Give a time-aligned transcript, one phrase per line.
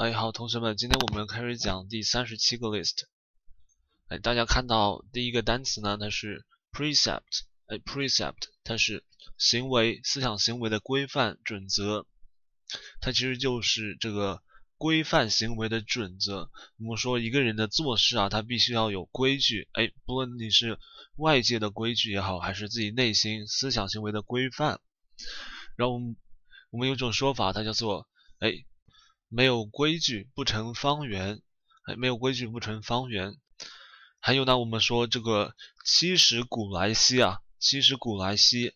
[0.00, 3.02] 哎，好，同学们，今天我们开始讲第三十七个 list。
[4.08, 7.42] 哎，大家看到第一个单词呢，它是 precept。
[7.66, 9.04] 哎，precept 它是
[9.36, 12.06] 行为、思想行为的规范准则，
[13.02, 14.42] 它其实就是这个
[14.78, 16.50] 规范行为的准则。
[16.78, 19.68] 我们说一个人的做事啊，他必须要有规矩。
[19.72, 20.78] 哎，不论你是
[21.16, 24.80] 外界的规矩也好，还是自己内心思想行为的规范。
[25.76, 26.00] 然后
[26.70, 28.08] 我们有种说法，它叫做
[28.38, 28.64] 哎，
[29.30, 31.40] 没有规矩不成方圆。
[31.86, 33.36] 哎，没有规矩不成方圆。
[34.18, 35.54] 还有呢，我们说这个
[35.86, 37.38] 七十古来稀啊。
[37.58, 38.72] 七十古来稀，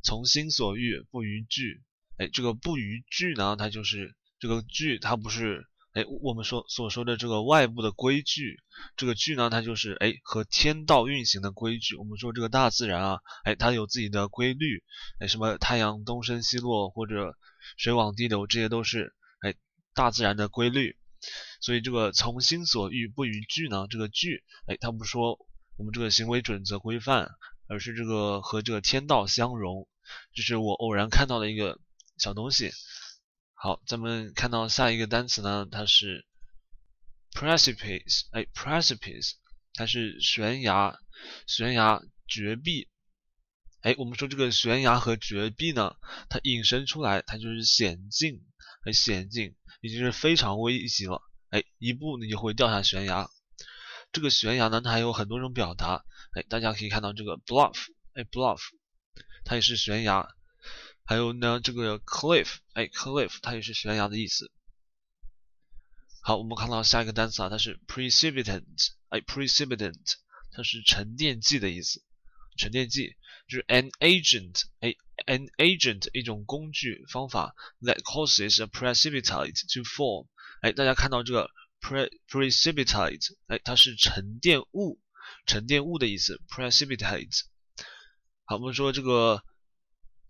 [0.00, 1.82] 从心所欲不逾矩。
[2.18, 8.60] 哎，这个不逾矩呢，它就是这个矩，它不是哎我们说所说的这个外部的规矩。
[8.96, 11.96] 这个矩呢，它就是哎和天道运行的规矩。
[11.96, 14.84] 我们说这个大自然啊，哎它有自己的规律。
[15.18, 17.36] 哎，什么太阳东升西落或者
[17.76, 19.16] 水往低流，这些都是
[19.98, 20.96] 大自然的规律。
[21.60, 25.38] 所以这个从心所欲不逾矩呢，这个矩哎它不说
[25.76, 27.28] 我们这个行为准则规范。
[27.70, 29.86] 而是这个和这个天道相融，
[30.32, 31.78] 这是我偶然看到的一个
[32.16, 32.72] 小东西。
[33.52, 36.24] 好，咱们看到下一个单词呢，它是
[37.32, 39.32] precipice，哎，precipice，
[39.74, 40.98] 它是悬崖、
[41.46, 42.88] 悬崖、绝壁。
[43.82, 45.94] 哎，我们说这个悬崖和绝壁呢，
[46.30, 48.40] 它引申出来，它就是险境，
[48.88, 51.20] 很险境，已经是非常危急了。
[51.50, 53.28] 哎，一步你就会掉下悬崖。
[54.12, 56.06] 这个悬崖呢，它还有很多种表达。
[56.32, 57.74] 哎，大家可以看到这个 bluff，
[58.14, 58.62] 哎，bluff，
[59.44, 60.26] 它也是悬崖。
[61.04, 64.50] 还有呢，这个 cliff，哎，cliff，它也是悬崖的意思。
[66.22, 68.64] 好，我们看到下一个单词啊，它是 precipitant，
[69.10, 70.14] 哎，precipitant，
[70.52, 72.02] 它是沉淀剂的意思。
[72.56, 73.16] 沉淀剂
[73.48, 80.26] 就是 an agent，哎，an agent 一种工具方法 that causes a precipitate to form。
[80.62, 85.00] 哎，大家看到这个 pre precipitate，哎，它是沉淀物。
[85.46, 87.42] 沉淀物的意思，precipitate。
[88.44, 89.42] 好，我们说这个，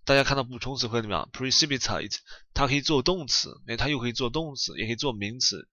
[0.04, 2.16] 大家看到补充词汇里面，precipitate，
[2.52, 5.68] 它可以做动词，哎，它又可以做动词，也可以做名词。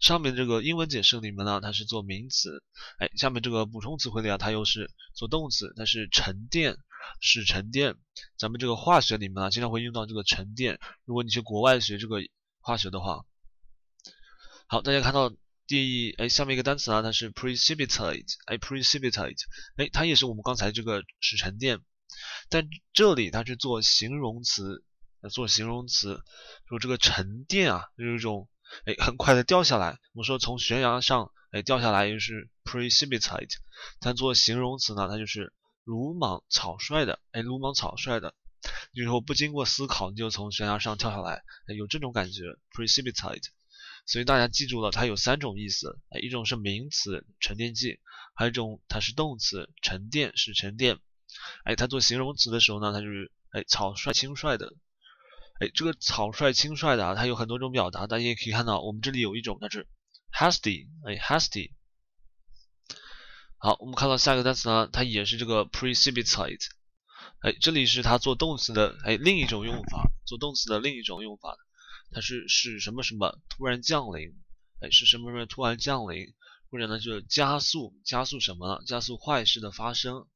[0.00, 2.62] 上面这个英文解释里面呢，它是做名词，
[2.98, 6.76] 哎，下面这个补充词汇里啊，它又是做动词，它是沉淀，
[7.20, 7.96] 使沉淀。
[8.38, 10.78] 咱们这个化学里面啊，经常会用到这个沉淀。
[11.04, 12.18] 如果你去国外学这个
[12.60, 13.24] 化学的话，
[14.66, 15.32] 好，大家看到。
[15.66, 19.38] 第哎，下面一个单词呢，它是 precipitate，哎，precipitate，
[19.76, 21.78] 哎，它也是我们刚才这个使沉淀，
[22.48, 24.82] 但这里它是做形容词，
[25.30, 26.24] 做形容词，
[26.68, 28.48] 说这个沉淀啊，就是一种
[28.84, 29.96] 哎很快的掉下来。
[30.12, 33.52] 我们说从悬崖上哎掉下来，也是 precipitate，
[34.00, 35.52] 但做形容词呢，它就是
[35.84, 38.34] 鲁莽草率的，哎，鲁莽草率的，
[38.94, 41.42] 就是说不经过思考你就从悬崖上跳下来，
[41.76, 42.42] 有这种感觉
[42.72, 43.44] ，precipitate。
[44.06, 48.00] 所以大家记住了，它有三种意思，一种是名词沉淀剂，
[48.34, 50.98] 还有一种它是动词沉淀是沉淀，
[51.64, 54.74] 哎，它做形容词的时候呢，它就是哎草率轻率的，
[55.60, 59.86] 哎，这个草率轻率的啊，它有很多种表达，大家也可以看到，我们这里有一种它是
[60.32, 61.72] hasty，哎 hasty，
[63.62, 66.64] 好，我们看到下一个单词呢，它也是这个 precipitate，
[67.40, 71.58] 哎，这里是它做动词的哎另一种用法，做动词的另一种用法。
[72.10, 74.34] 它是使什么什么突然降临，
[74.80, 76.32] 哎，是什么什么突然降临，
[76.70, 78.82] 或者呢就是加速加速什么呢？
[78.86, 80.26] 加速坏事的发生，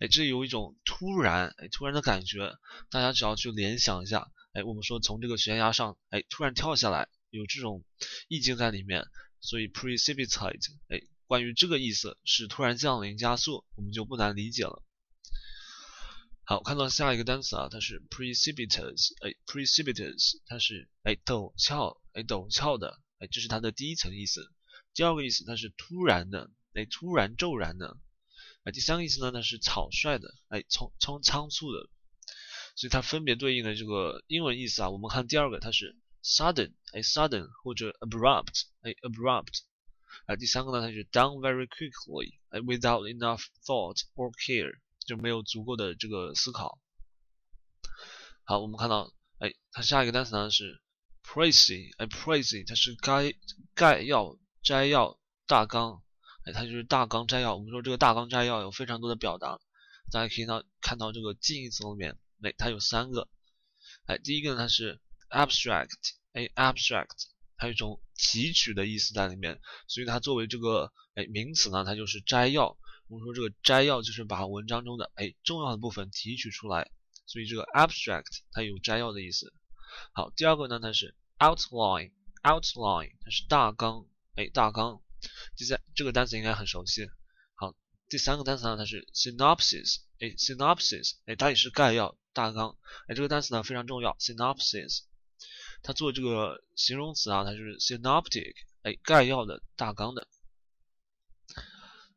[0.00, 2.58] 哎，这有一种突然哎突然的感觉，
[2.90, 7.82] 大家只要去联想一下，哎，我们说从这个悬崖上哎突然跳下来，有这种
[8.28, 9.06] 意境在里面，
[9.40, 11.00] 所以 precipitate 哎
[11.32, 14.84] 关于这个意思是突然降临加速，我们就不难理解了。
[16.44, 24.46] 好，看到下一个单词啊，它是 precipitous，哎，precipitous，它是哎陡峭，哎陡峭的，哎，这是它的第一层意思。
[24.92, 27.96] 第二个意思，它是突然的，哎，突然骤然的。
[28.64, 31.88] 哎，第三个意思呢，它是草率的，哎，匆匆仓促的。
[32.76, 39.60] 所以它分别对应的这个英文意思啊，我们看第二个，它是 sudden，哎，sudden 或者 abrupt，哎，abrupt。
[40.26, 44.80] 哎，第三个呢，它是 done very quickly，哎，without enough thought or care。
[45.04, 46.78] 就没有足够的这个思考。
[48.44, 50.80] 好，我们看到，哎，它下一个单词呢是
[51.24, 53.34] precy，哎，precy，它是概
[53.74, 55.18] 概要、摘要、
[55.48, 56.04] 大纲，
[56.44, 57.56] 哎，它就是大纲摘要。
[57.56, 59.58] 我们说这个大纲摘要有非常多的表达，
[60.12, 63.28] 大家可以到看到这个近义词里面，哎，它有三个，
[64.06, 65.00] 哎，第一个呢它是
[65.30, 65.90] abstract，
[66.32, 67.26] 哎，abstract，
[67.62, 72.76] 它有一种提取的意思在里面，所以它作为这个哎名词呢，它就是摘要。
[73.06, 76.90] 我们说这个摘要就是把文章中的哎重要的部分提取出来，
[77.24, 79.54] 所以这个 abstract 它有摘要的意思。
[80.12, 85.00] 好，第二个呢它是 outline，outline 它是大纲，哎，大纲。
[85.56, 87.08] 第三这个单词应该很熟悉。
[87.54, 87.76] 好，
[88.08, 92.76] 第三个单词呢，它是 synopsis，哎，synopsis，哎，它也是概要、大纲。
[93.06, 95.02] 哎，这个单词呢非常重要，synopsis，
[95.82, 100.28] 它做这个形容词啊，它是 synoptic，哎，概要的、大纲的。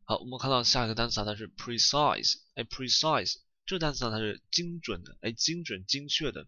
[0.03, 3.37] 好，我们看到下一个单词啊，它是 precise，哎，precise。
[3.65, 6.47] 这个单词呢，它是精准的，哎，精准、精确的，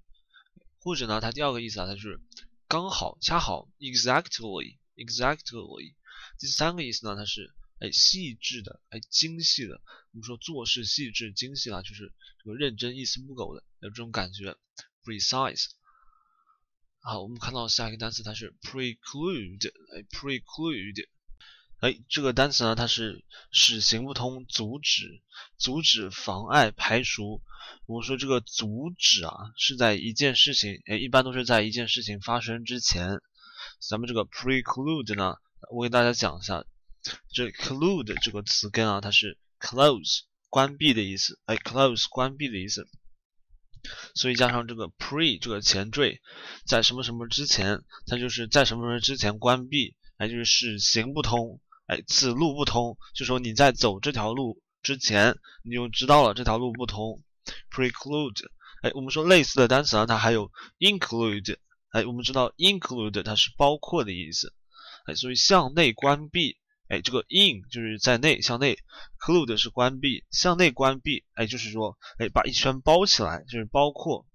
[0.80, 2.20] 或者呢，它第二个意思啊，它是
[2.68, 5.96] 刚好、恰好，exactly，exactly。
[6.38, 9.82] 第三个意思呢，它是哎细致的，哎精细的。
[10.12, 14.56] 我们说做事细致、精细啊，就是这个认真、一丝不苟的，有这种感觉
[15.04, 15.70] ，precise。
[17.10, 21.08] 好，我们看到下一个单词，它是 preclude，哎，preclude。
[21.80, 25.24] 哎，这个单词呢，它是使行不通、阻止、
[25.58, 27.42] 阻止、妨碍、排除。
[27.86, 33.22] 我们说这个阻止啊，是在一件事情，哎，一般都是在一件事情发生之前。
[33.80, 35.38] 咱们这个 preclude 呢，
[35.72, 36.66] 我给大家讲一下，
[37.32, 42.86] 这 clude 这个词根啊，它是 close 关闭的意思，哎，close 关闭的意思。
[44.16, 46.22] 所以加上这个 pre 这个前缀，
[46.66, 51.60] 在什么什么之前，它就是在什么什么之前关闭，哎，就是行不通。
[51.88, 57.24] 哎，此路不通，就说你在走这条路之前，你就知道了这条路不通。
[57.72, 58.46] Preclude，
[58.82, 61.56] 哎，我们说类似的单词呢，它还有 include，
[61.92, 64.54] 哎，我们知道 include 它是包括的意思，
[65.06, 66.58] 哎，所以向内关闭，
[66.88, 68.80] 哎，这个 in 就是在内向内
[69.20, 74.26] ，clude 是关闭，向内关闭，哎，就是说，哎，把一圈包起来，就是包括。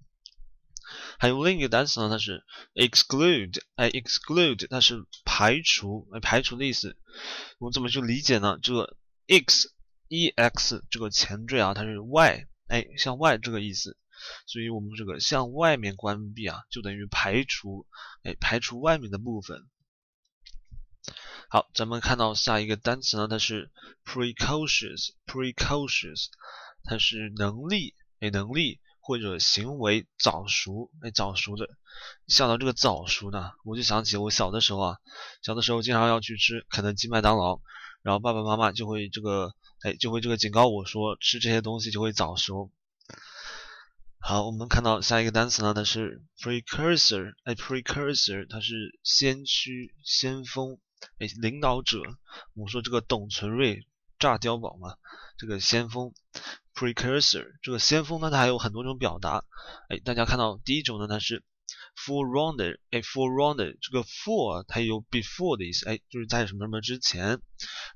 [1.17, 2.43] 还有另一个单词呢，它是
[2.75, 6.97] exclude，哎，exclude 它是排除，哎，排除的意思。
[7.57, 8.59] 我们怎么去理解呢？
[8.61, 8.97] 这个
[9.27, 13.97] ex，e x 这个前缀啊，它是外，哎，向外这个意思。
[14.45, 17.87] 所以我们这个向外面关闭啊，就等于排除，
[18.23, 19.63] 哎，排除外面的部分。
[21.53, 23.69] 好，咱们看到下一个单词呢，它是
[24.07, 26.25] precocious，precocious，
[26.83, 28.79] 它是能力，哎，能力。
[29.01, 31.67] 或者行为早熟，哎，早熟的，
[32.25, 34.97] 想到这个早熟呢，我就想起我小的时候啊，
[35.43, 37.61] 小的时候经常要去吃肯德基、麦当劳，
[38.01, 42.71] 然后爸爸妈妈就会这个，哎，就会这个警告我说，吃这些东西就会早熟。
[44.19, 50.79] 好，我们看到下一个单词呢，它是 precursor，哎，precursor，它是先驱、先锋，
[51.19, 52.01] 哎，领导者。
[52.53, 53.87] 我们说这个董存瑞
[54.19, 54.95] 炸碉堡嘛，
[55.37, 56.13] 这个先锋。
[56.75, 59.45] Precursor 这个先锋呢，它还有很多种表达。
[59.89, 61.43] 哎，大家看到第一种呢，它是
[61.95, 62.79] forerunner。
[62.89, 67.39] 哎，forerunner 这个 for 它有 before 的意思，哎，就是在什么什么之前。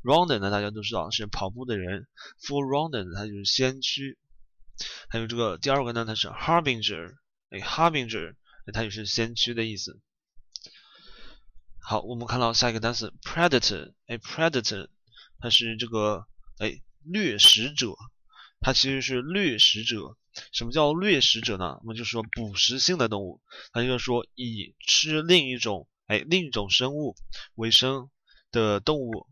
[0.03, 2.07] Runner 呢，大家都知道是跑步的人。
[2.47, 4.19] Forerunner 它就是先驱。
[5.09, 7.15] 还有这个第二个呢，它是 harbinger。
[7.49, 8.35] 哎，harbinger
[8.71, 9.99] 它也是先驱的意思。
[11.89, 13.93] 好，我们看到下一个单词 predator。
[14.07, 14.89] 哎，predator
[15.39, 17.95] 它是这个哎掠食者。
[18.59, 20.17] 它其实是掠食者。
[20.51, 21.77] 什么叫掠食者呢？
[21.79, 23.41] 我们就说捕食性的动物。
[23.71, 27.15] 它就是说以吃另一种哎另一种生物
[27.55, 28.09] 为生
[28.51, 29.25] 的动物，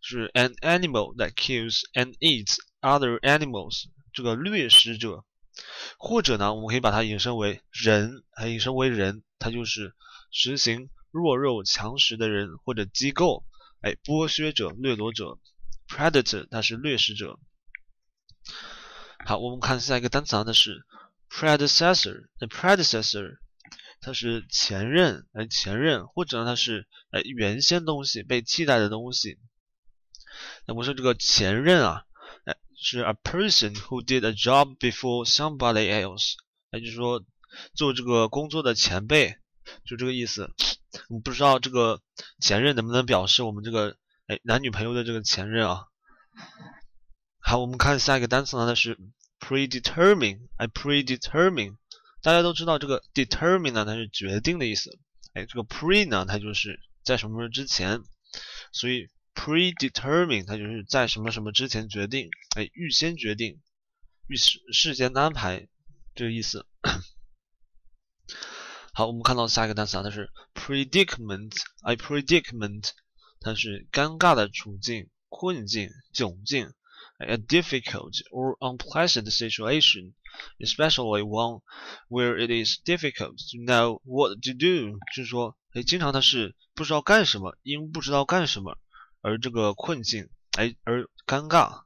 [0.00, 3.84] 是 an animal that kills and eats other animals。
[4.14, 5.26] 这个掠食者，
[5.98, 9.94] 或者呢，我们可以把它引申为人，还引申为人，它就是
[10.30, 13.44] 实行弱肉强食的人或者机构。
[13.80, 15.38] 哎，剥削者、掠夺者
[15.88, 17.38] ，predator，它是掠食者。
[19.24, 20.84] 好，我们看下一个单词啊，它是
[21.30, 22.28] predecessor。
[22.40, 23.38] 那 predecessor
[24.00, 29.38] 它是前任，哎，前任，或者呢它是哎原先东西被替代的东西。
[30.66, 32.04] 那我说这个前任啊，
[32.46, 36.34] 哎是 a person who did a job before somebody else。
[36.70, 37.24] 哎，就是说
[37.74, 39.36] 做这个工作的前辈，
[39.84, 40.50] 就这个意思。
[41.08, 42.02] 我不知道这个
[42.40, 43.96] 前任能不能表示我们这个
[44.26, 45.84] 哎男女朋友的这个前任啊。
[47.40, 48.98] 好，我们看下一个单词呢，它是
[49.40, 50.48] predetermine。
[50.56, 51.76] 哎，predetermine，
[52.22, 54.98] 大家都知道这个 determine 呢，它是决定的意思。
[55.34, 58.02] 哎，这个 pre 呢，它就是在什么什么之前，
[58.72, 63.60] 所以 predetermine 它就是在什么什么之前决定，哎，预先决定，
[64.26, 65.68] 预事事先安排
[66.14, 66.66] 这个意思。
[68.98, 72.90] 好，我们看到下一个单词啊，它是 predicament，a，predicament，
[73.38, 76.72] 它是尴尬的处境、困境、窘境。
[77.18, 80.14] a difficult or unpleasant situation,
[80.58, 81.60] especially one
[82.08, 84.98] where it is difficult to know what to do。
[85.14, 88.78] 就是说，哎，经常它是不知道干什么，因不知道干什么
[89.20, 91.84] 而这个困境，哎，而尴尬。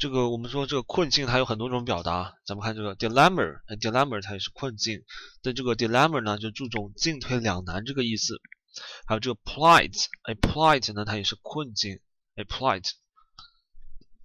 [0.00, 5.04] 这个我们说这个困境它有很多种表达，咱们看这个 dilemma，哎，dilemma 它也是困境，
[5.42, 8.40] 但这个 dilemma 呢就注重进退两难这个意思。
[9.04, 12.00] 还有这个 plight，哎，plight 呢它也是困境，
[12.34, 12.92] 哎，plight。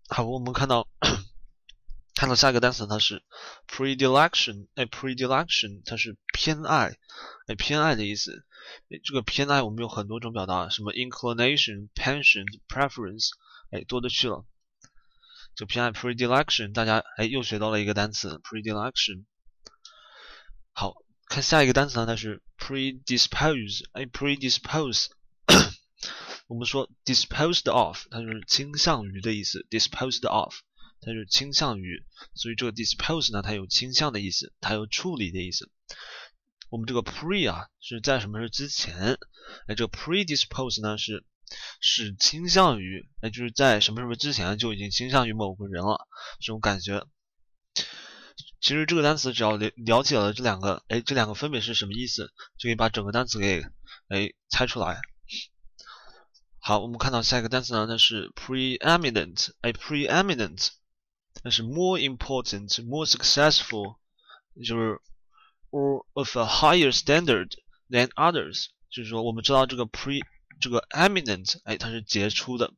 [0.08, 0.88] 好，我们看到
[2.14, 3.22] 看到下一个单词它是
[3.68, 6.98] predilection，哎，predilection 它是偏爱，
[7.48, 8.46] 哎，偏爱的意思。
[8.90, 13.32] 哎，这个偏爱我们有很多种表达，什么 inclination、pension、preference，
[13.72, 14.46] 哎，多的去了。
[15.56, 19.24] 就偏爱 predilection，大家哎又学到了一个单词 predilection。
[20.74, 20.96] 好
[21.28, 25.08] 看下一个单词呢，它是 predispose，哎，predispose，
[26.48, 30.54] 我们说 disposed of，它就是倾向于的意思，disposed of，
[31.00, 35.72] 它就是倾向于，所以这个 dispose 呢，它有倾向的意思，它有处理的意思。
[36.70, 39.18] 我们这个 pre 啊是在什么事之前，
[39.68, 41.26] 哎，这个 predispose 呢是。
[41.82, 46.08] 是倾向于，哎，就是在什么什么之前就已经倾向于某个人了，
[46.40, 47.06] 这种感觉。
[48.60, 53.64] 其实这个单词只要了了解了这两个，哎，这两个分别是什么意思，就可以把整个单词给，
[54.08, 55.00] 哎，猜出来。
[56.60, 60.70] 好，我们看到下一个单词呢，它是 preeminent，哎，preeminent，
[61.44, 63.98] 那是 more important，more successful，
[64.66, 65.00] 就是
[65.70, 67.52] or of a higher standard
[67.90, 70.22] than others，就是说我们知道这个 pre。
[70.60, 72.74] 这个 eminent，哎，它是杰出的，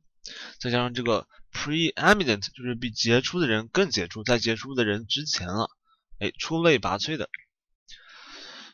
[0.60, 5.70] 再加上这个 preeminent，就是比杰出的人更杰出，在杰出的人之前了，
[6.18, 7.28] 哎，出类拔萃的。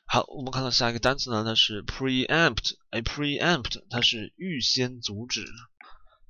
[0.06, 5.44] 好，我们看到下一个单词呢，它是 preempt，哎，preempt，它是预先阻止。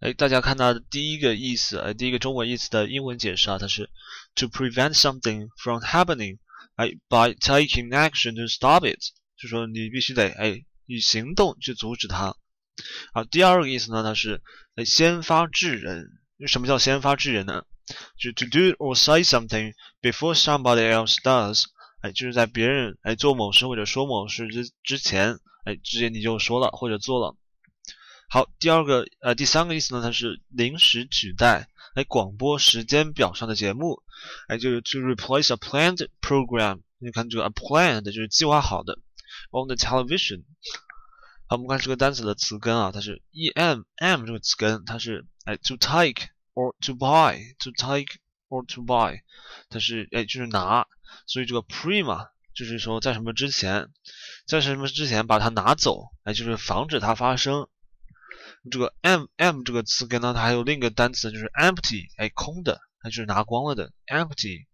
[0.00, 3.90] 哎，大家看到的第一个意思，哎，第一个中文意思的英文解释啊，它是
[4.34, 6.38] to prevent something from happening，
[6.76, 9.00] 哎，by taking action to stop it，
[9.36, 12.36] 就说你必须得哎以行动去阻止它。
[13.12, 14.42] 好，第二个意思呢，它是
[14.84, 16.08] 先发制人。
[16.46, 17.62] 什么叫先发制人呢？
[18.18, 21.64] 就是 to do or say something before somebody else does。
[22.00, 27.36] 哎，就是在别人哎做某事或者说某事之之前，哎，直接你就说了或者做了。
[28.28, 34.02] 好，第二个呃第三个意思呢，它是临时取代哎广播时间表上的节目。
[34.48, 36.80] 哎，就是 to replace a planned program。
[36.98, 38.98] 你看这个 a planned 就是计划好的
[39.50, 40.42] on the television。
[41.54, 48.16] 我们看这个单词的词根啊，它是 e m m 这个词根，它是哎 to take or to buy，to take
[48.48, 49.20] or to buy，
[49.68, 50.88] 它是哎就是拿，
[51.28, 53.88] 所以这个 pre 嘛，就是说在什么之前，
[54.48, 57.68] 在什么之前把它拿走，哎就是防止它发生。
[58.68, 64.66] 这个 m m 这个词根呢，它还有另一个单词就是 empty，哎空的，它就是拿光了的 empty。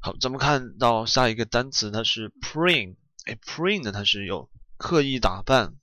[0.00, 4.48] 好，咱们看到下一个单词，它是 preen，哎 preen 呢，它是有。
[4.80, 5.74] 刻意打扮，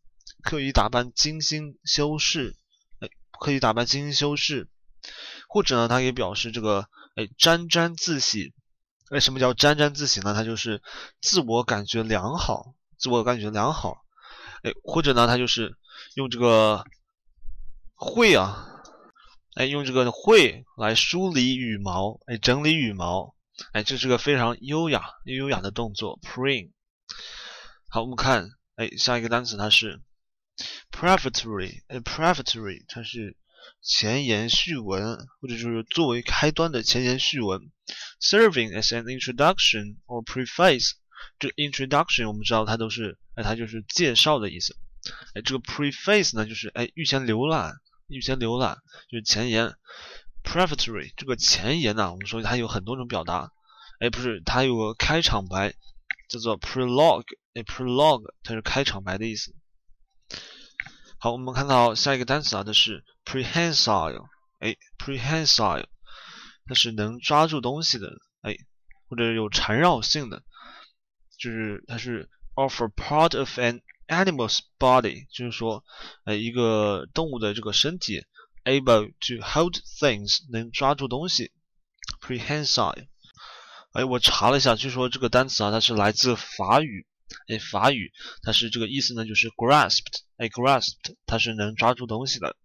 [0.41, 2.55] 刻意打扮，精心修饰，
[2.99, 3.07] 哎，
[3.39, 4.71] 刻意打扮，精心修饰，
[5.47, 8.55] 或者呢，它也表示这个，哎，沾沾自喜。
[9.11, 10.33] 哎，什么叫沾沾自喜呢？
[10.33, 10.81] 它就是
[11.21, 14.03] 自我感觉良好，自我感觉良好。
[14.63, 15.77] 哎，或者呢，它就是
[16.15, 16.83] 用这个
[17.93, 18.81] 会啊，
[19.53, 23.35] 哎，用这个会来梳理羽毛，哎，整理羽毛，
[23.73, 26.71] 哎，这是个非常优雅、优雅的动作，preen。
[27.89, 28.56] 好，我们看。
[28.77, 29.99] 哎，下一个单词它是
[30.91, 33.35] prefatory，哎，prefatory 它是
[33.81, 37.71] 前言序文，或者就是作为开端的前言序文
[38.21, 40.91] ，serving as an introduction or preface。
[41.39, 44.77] 这 introduction 我们知道它都是，哎，它就是介绍的意思。
[45.33, 47.73] 哎，这个 preface 呢，就是哎预先浏览，
[48.05, 48.77] 预先浏览
[49.09, 49.73] 就是前言。
[50.43, 53.51] prefatory 这个前言呢，我们说它有很多种表达，
[53.99, 55.73] 哎，不是，它有个开场白。
[56.29, 57.23] 叫做 prologue，
[57.63, 59.53] ，prologue 它是开场白的意思。
[61.19, 64.27] 好，我们看到下一个单词啊，它是 prehensile，
[64.59, 65.85] 哎，prehensile
[66.67, 68.07] 它是能抓住东西的，
[68.41, 68.55] 哎，
[69.09, 70.43] 或者有缠绕性的，
[71.39, 75.83] 就是它是 of a part of an animal's body，就是说，
[76.25, 78.23] 哎，一个动物的这个身体
[78.65, 81.51] able to hold things，能抓住东西
[82.21, 83.07] ，prehensile。
[83.93, 87.07] 哎，我查了一下，据说这个单词啊，它是来自法语。
[87.47, 90.21] 哎，法语它是这个意思呢，就是 grasped。
[90.37, 92.55] 哎，grasped 它是能抓住东西的。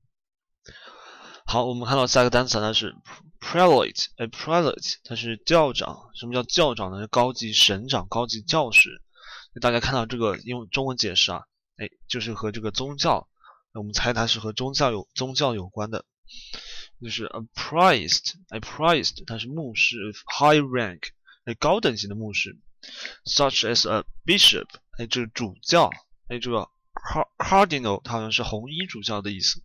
[1.44, 2.94] 好，我们看到下一个单词呢是
[3.40, 4.06] prelate。
[4.16, 6.10] 哎，prelate 它是教长。
[6.14, 7.06] 什么叫教长呢？
[7.08, 9.02] 高级省长、高级教士。
[9.60, 11.42] 大家看到这个用中文解释啊，
[11.76, 13.28] 哎，就是和这个宗教。
[13.74, 16.04] 我们猜它是和宗教有宗教有关的，
[17.00, 18.34] 就是 a priest。
[18.50, 19.96] 哎，priest 它是牧师
[20.38, 21.00] ，high rank。
[21.44, 22.58] 哎，高等级的牧师
[23.24, 24.66] ，such as a bishop，
[24.98, 25.90] 哎，这个主教，
[26.28, 26.68] 哎，这个
[27.38, 29.62] cardinal，它好像是红衣主教的意思。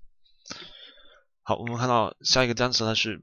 [1.44, 3.22] 好，我们看到下一个单词它是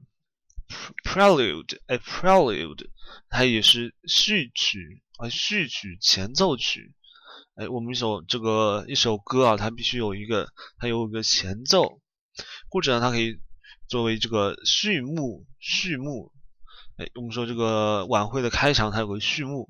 [1.03, 2.89] prelude，哎，prelude，
[3.29, 6.93] 它也是序曲啊，序曲前奏曲。
[7.55, 12.01] 哎，我们一首这个一首歌啊，它必须有一个，它有一个前奏，
[12.69, 13.39] 或者呢，它可以
[13.87, 16.33] 作为这个序幕，序幕。
[16.97, 19.69] 哎，我们说这个晚会的开场，它有个序幕，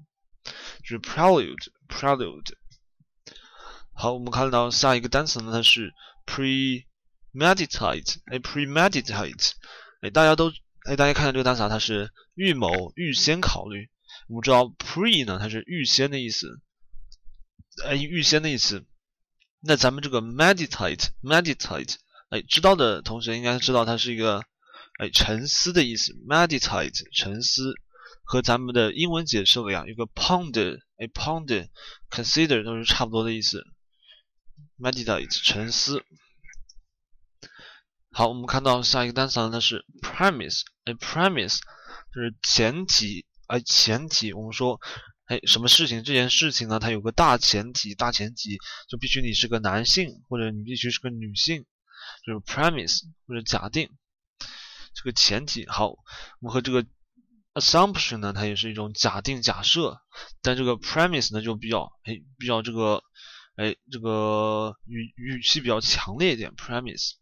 [0.84, 2.54] 就是 prelude，prelude。
[3.94, 5.94] 好，我们看到下一个单词呢，它是
[6.26, 6.86] pre。
[7.38, 9.52] meditate，哎，premeditate，
[10.00, 10.54] 哎，大家都，
[10.86, 13.90] 哎，大家看到这个单词啊，它是预谋、预先考虑。
[14.30, 16.62] 我们知道 pre 呢，它是预先的意思，
[17.84, 18.86] 哎，预先的意思。
[19.60, 21.96] 那咱们这个 meditate，meditate，
[22.30, 24.42] 哎，知道的同学应该知道它是一个，
[25.00, 26.14] 哎，沉思的意思。
[26.30, 27.74] meditate，沉思，
[28.26, 33.64] 和咱们的英文解释一样，有个 ponder、a，ponder，consider 都是差不多的意思。
[34.78, 36.04] meditate，沉思。
[38.12, 41.60] 好，我们看到下一个单词呢，它是 premise，a，premise
[42.14, 44.34] 就是前提，哎，前提。
[44.34, 44.80] 我们说，
[45.26, 46.04] 哎，什么事情？
[46.04, 51.66] 这件事情呢，它有个大前提，大前提就必须你是个男性，或者你必须是个女性，
[52.26, 53.90] 就是 premise 或者假定
[54.94, 55.68] 这个前提。
[55.68, 55.98] 好，我
[56.40, 56.86] 们和这个
[57.56, 60.00] assumption 呢，它也是一种假定、假设，
[60.42, 63.02] 但这个 premise 呢就比较，哎，比较这个，
[63.56, 67.14] 哎，这个语语气比较强烈一点，premise。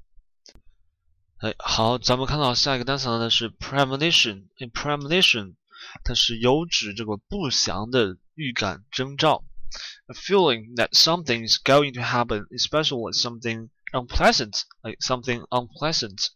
[1.37, 4.47] 哎，好，咱们看到下一个单词呢是 premonition。
[4.73, 5.55] premonition
[6.03, 9.43] 它是有指这个不祥的预感征兆
[10.07, 16.29] ，a feeling that something is going to happen, especially something unpleasant, like something unpleasant。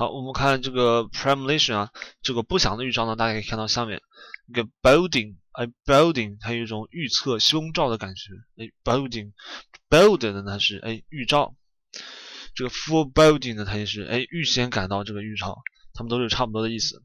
[0.00, 1.90] 好，我们看这个 premonition 啊，
[2.22, 4.00] 这个不祥的预兆呢，大家可以看到下面
[4.48, 11.54] 一个 building，哎，building 它有一种预测凶兆的感觉，哎，building，build 的呢是哎预兆。
[12.54, 15.58] 这个 foreboding 呢，它也是哎预先感到这个预兆，
[15.92, 17.02] 它们都是差不多的意思。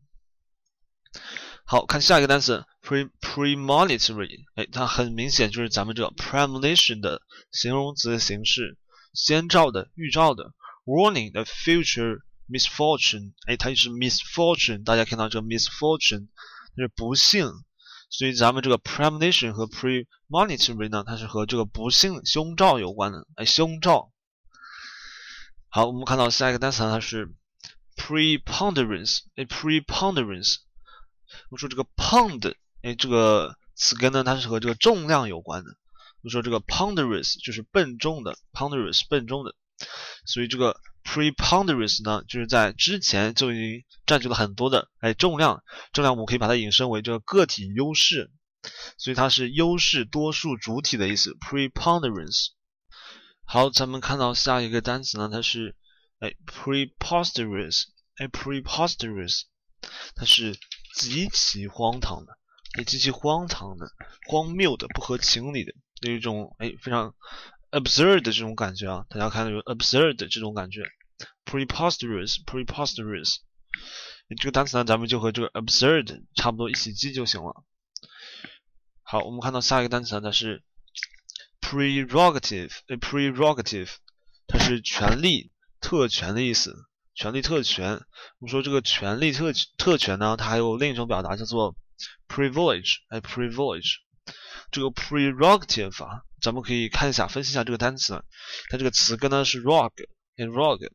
[1.65, 7.21] 好看下一个单词 pre premonitory，哎，它很明显就是咱们这个 premonition 的
[7.51, 8.77] 形容词的形式，
[9.13, 10.53] 先兆的、预兆的。
[10.85, 16.27] warning the future misfortune，哎，它就是 misfortune，大家看到这个 misfortune
[16.77, 17.51] 是不幸，
[18.09, 24.11] 所以咱们这个 premonition 和 premonitory 呢，它是和这个不幸凶兆有关的，哎，凶兆。
[25.69, 27.33] 好，我们看到下一个单词呢，它是
[27.97, 29.21] preponderance。
[29.35, 30.57] 哎，preponderance。
[31.49, 35.71] 我们说这个 pound，哎，这个词根呢，它是和这个重量有关的。
[35.71, 39.53] 我们说这个 ponderous 就是笨重的，ponderous 笨重的。
[40.25, 45.63] 所以这个 preponderance 呢，就是在之前就已经占据了很多的哎重量。
[45.93, 48.31] 重量我们可以把它引申为这个个体优势，
[48.97, 51.37] 所以它是优势多数主体的意思。
[51.39, 52.47] preponderance。
[53.45, 55.75] 好，咱们看到下一个单词呢，它是
[56.19, 57.83] 哎，preposterous，
[58.15, 59.43] 哎，preposterous，
[60.15, 60.57] 它是
[60.95, 62.37] 极其荒唐的，
[62.79, 63.85] 哎，极其荒唐的，
[64.27, 67.13] 荒谬的，不合情理的，有一种哎非常
[67.79, 70.81] absurd 这种感觉啊，大家看到有 absurd 这种感觉
[71.45, 73.35] ，preposterous，preposterous，
[74.39, 77.63] 这个单词呢，咱们就和这个 absurd 差不多一起记就行了。
[79.03, 80.63] 好，我们看到下一个单词呢，它是。
[81.61, 83.89] prerogative，a prerogative，
[84.45, 86.75] 它是权利、特权的意思。
[87.15, 87.93] 权利、特权，
[88.37, 91.75] 我们说这个权利特特权呢，它还有另一种表达叫做
[92.27, 93.95] privilege，哎，privilege。
[94.69, 98.23] 这个 prerogative 啊，咱们可以看一下，分析一下这个单词。
[98.69, 99.91] 它这个词根呢是 rog，
[100.37, 100.89] 哎，rog，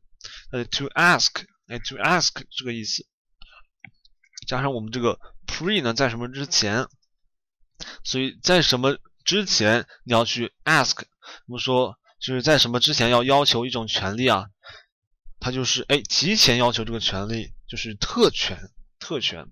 [0.52, 3.04] 呃，to ask，哎，to ask 这个意思，
[4.46, 6.86] 加上我们这个 pre 呢在什么之前，
[8.04, 8.96] 所以在什么？
[9.22, 11.02] 之前你要去 ask，
[11.46, 14.46] 我们说就是在什么之前要要求一种权利啊，
[15.38, 18.58] 它就是哎提前要求这个权利，就是特权，
[18.98, 19.46] 特权。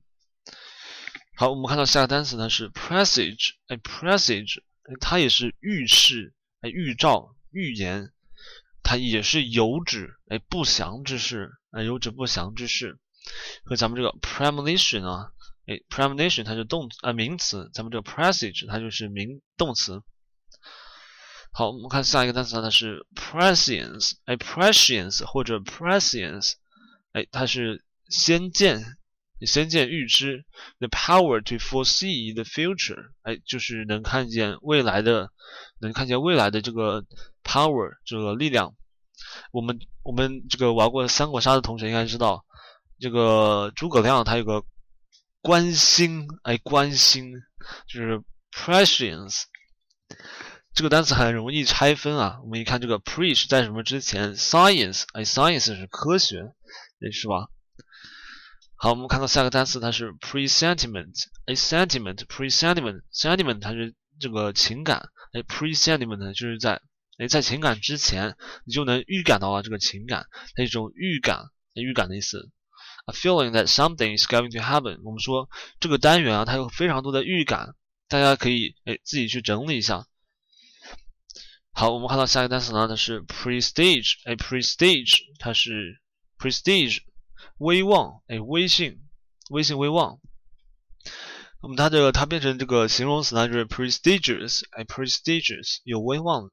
[1.37, 4.63] 好，我们看到下个单词呢是 presage，哎 presage，
[5.01, 8.13] 它也是预示，哎预兆、预言，
[8.83, 12.99] 它也是有指哎不祥之事，哎有指不祥之事，
[13.65, 15.33] 和咱们这个 premonition 啊。
[15.67, 20.03] 哎，premonition 它是动呃名词，咱们这个 presage 它就是名动词。
[21.53, 26.55] 好，我们看下一个单词，它是 prescience，哎，prescience 或者 prescience，
[27.13, 28.98] 哎，它是先见，
[29.47, 30.45] 先见预知
[30.79, 35.31] ，the power to foresee the future，哎，就是能看见未来的，
[35.81, 37.05] 能看见未来的这个
[37.45, 38.75] power 这个力量。
[39.53, 42.45] 我们我们这个玩过三国杀的同学应该知道，
[42.99, 44.65] 这个诸葛亮他有个。
[45.41, 47.33] 关心，哎，关心
[47.87, 48.21] 就是
[48.53, 49.45] prescience。
[50.75, 52.41] 这个单词很容易拆分啊。
[52.43, 56.43] 我们一看这个 pre 是在什么之前？science，哎，science 是科学，
[57.13, 57.49] 是吧？
[58.81, 66.81] 好，我们看到下个单词，它是 presentiment，哎，sentiment，presentiment，sentiment 它是这个情感，哎，presentiment 就是在
[67.19, 72.53] 哎在情感之前，你就能预感到了这个情感，它一种预感，预感的意思。
[73.07, 75.01] A feeling that something is going to happen。
[75.03, 77.75] 我们说这个单元啊，它有非常多的预感，
[78.07, 80.07] 大家可以哎自己去整理一下。
[81.73, 86.01] 好，我们看到下一个单词呢，它是 prestige，哎，prestige 它是
[86.39, 87.01] prestige。
[87.59, 89.01] 威望，哎，威信，
[89.51, 90.21] 威信，威望。
[91.63, 96.51] 那么它这个它变成这个形容词呢，就是 prestigious，哎，prestigious 有威望。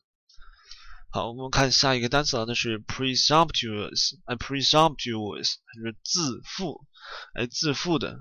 [1.11, 6.85] 好，我们看下一个单词啊，它是 presumptuous，哎，presumptuous 就是自负，
[7.33, 8.17] 哎，自负的。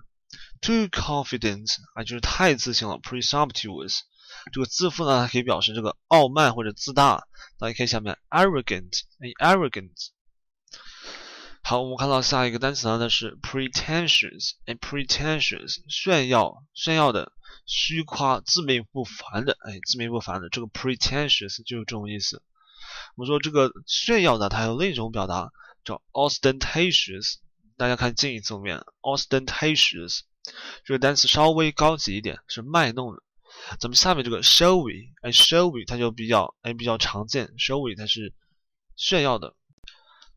[0.60, 4.00] Too confident，啊，就是太自信了，presumptuous。
[4.52, 7.24] 这个自负呢，它可以表示这个傲慢或者自大。
[7.58, 10.13] 大家可以下面 arrogant，哎，arrogant。
[11.66, 17.32] 好，我们看到下一个单词呢，它是 pretentious，哎，pretentious，炫耀，炫耀的，
[17.64, 22.42] 虚夸，自命不凡的，哎，自命不凡的，这个 pretentious 就是这种意思。
[23.16, 25.52] 我们说这个炫耀的，它有另一种表达
[25.86, 27.36] 叫 ostentatious，
[27.78, 30.20] 大家看近义词后面，ostentatious，
[30.84, 33.22] 这个单词稍微高级一点，是卖弄的。
[33.80, 38.34] 咱们下面这个 showy，哎，showy 它就比较，哎，比较常见，showy 它是
[38.96, 39.56] 炫耀的。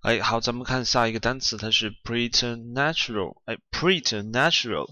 [0.02, 3.42] 哎，好，咱们看下一个单词，它是 preternatural。
[3.46, 4.88] 哎，preternatural，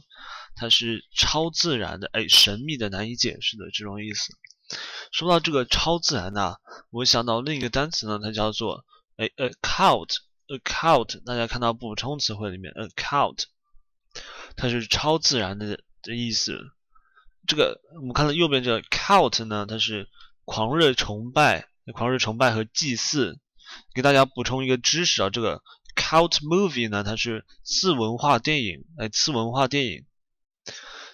[0.55, 4.33] 它是超自然的，哎，神秘的、难以解释的这种意思。
[5.11, 8.83] 说到这个超自然的，我想到另一个单词呢，它叫做
[9.17, 10.17] 哎，occult。
[10.47, 13.45] occult，大家看到补充词汇里面，occult，
[14.55, 16.59] 它是超自然的的意思。
[17.47, 20.09] 这个我们看到右边这个 cult 呢，它是
[20.43, 23.39] 狂热崇拜、狂热崇拜和祭祀。
[23.93, 25.61] 给大家补充一个知识啊，这个
[25.95, 30.05] cult movie 呢，它是次文化电影，哎，次文化电影。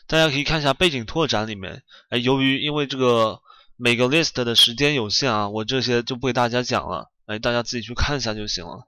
[0.07, 3.41] 大家可以看一下背景拓展里面，哎，由于因为这个
[3.77, 8.87] 每个 list 的时间有限啊，我这些就不给大家讲了，哎，大家自己去看一下就行了。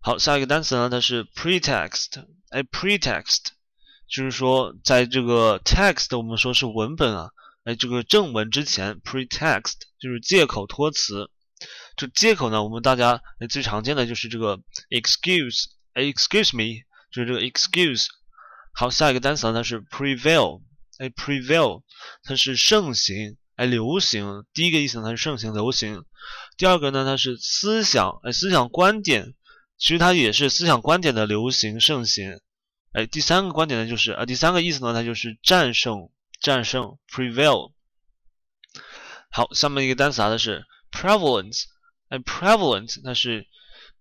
[0.00, 3.48] 好，下一个单词呢，它是 pretext，哎，pretext
[4.08, 7.30] 就是说在这个 text 我们说是文本啊，
[7.64, 11.30] 哎，这个正文之前 pretext 就是借口托词。
[12.00, 14.58] 这借口呢，我们大家最常见的就是这个
[14.88, 18.06] excuse，excuse me，就是这个 excuse。
[18.72, 20.62] 好，下一个单词呢它是 prevail，
[20.96, 21.82] 哎，prevail，
[22.22, 24.46] 它是盛行，哎，流行。
[24.54, 26.06] 第一个意思呢，它是盛行、流行。
[26.56, 29.34] 第二个呢，它是思想，哎，思想观点，
[29.76, 32.40] 其实它也是思想观点的流行、盛行。
[32.92, 36.08] 哎，第三个观点呢，就是啊，第三个意思呢，它就是战胜、
[36.40, 37.74] 战胜，prevail。
[39.30, 41.64] 好，下面一个单词啊，它是 prevalence。
[42.10, 43.46] 哎，prevalent 它是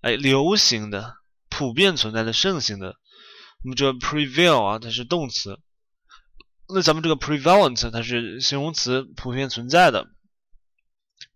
[0.01, 1.17] 哎流行的、
[1.47, 2.95] 普遍存在的、盛行的。
[3.63, 5.59] 那么这 prevail 啊，它是动词。
[6.67, 10.07] 那咱们这个 prevalent 它是形容词，普遍存在的。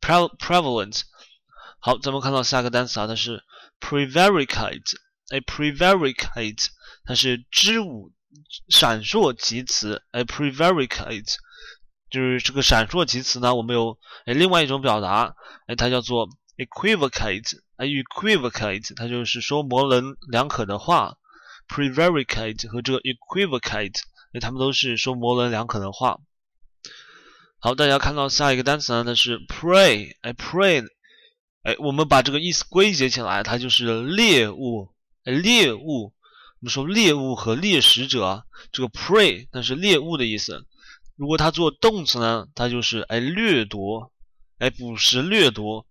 [0.01, 1.01] prevalent。
[1.79, 3.43] 好，咱们看到下个单词啊，它是
[3.79, 4.95] prevaricate。
[5.29, 6.65] 哎，prevaricate
[7.05, 8.11] 它是支吾、
[8.69, 10.01] 闪烁其词。
[10.09, 11.35] 哎，prevaricate
[12.09, 15.35] 就是这个闪烁其词呢，我们有哎另外一种表达，
[15.67, 16.27] 哎，它叫做。
[16.57, 21.17] equivocate，哎，equivocate，它就是说模棱两可的话。
[21.65, 23.95] prevaricate 和这个 equivocate，
[24.33, 26.19] 哎，它们都是说模棱两可的话。
[27.57, 30.85] 好，大家看到下一个单词呢，它是 prey，哎，prey，
[31.63, 34.89] 哎，我们把这个意思归结起来，它就是猎物，
[35.23, 36.13] 哎，猎物。
[36.59, 40.67] 我们说猎物和猎食者，这个 prey 那是猎物的意思。
[41.15, 44.11] 如果它做动词呢，它就是哎掠夺，
[44.59, 45.87] 哎捕食掠夺。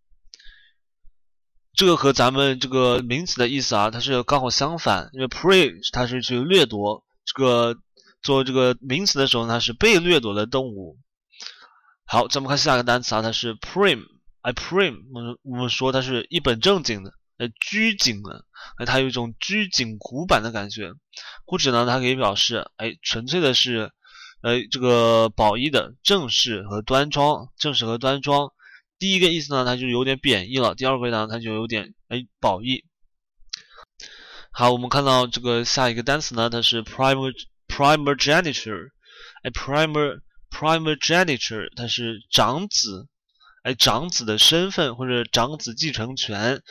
[1.75, 5.09] 这个和咱们这个名词的意思啊，它是刚好相反。
[5.15, 7.77] 因为 prey 它是去掠夺，这个
[8.23, 10.99] 做这个名词的时候，它是被掠夺的动物。
[12.05, 14.05] 好，咱们看下一个单词啊，它是 prim。
[14.43, 18.45] 哎，prim，我们我们说它是一本正经的，哎，拘谨的，
[18.77, 20.93] 哎，它有一种拘谨古板的感觉。
[21.47, 23.93] 或者呢，它可以表示，哎，纯粹的是，
[24.43, 28.53] 呃，这个褒义的正式和端庄，正式和端庄。
[29.03, 32.85] 第一个意思呢，它就有点贬义了；第二个呢，它就有点哎褒义。
[34.53, 37.33] 好，我们看到这个下一个单词呢，它是 primer
[37.67, 38.91] primogeniture，
[39.43, 40.21] 哎，primer
[40.53, 43.09] primogeniture，它是长子，
[43.65, 46.63] 哎，长子的身份或者长子继承权。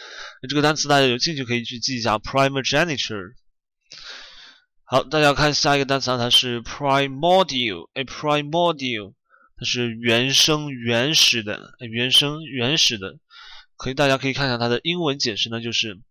[0.47, 3.33] 这个单词大家有兴趣可以去记一下 primogeniture。
[4.85, 9.15] 好，大家看下一个单词，它是 primordial，哎，primordial。
[9.61, 13.19] 它是原生原始的，原生原始的。
[13.77, 16.01] 可以，大家可以看一下它的英文解释呢，就是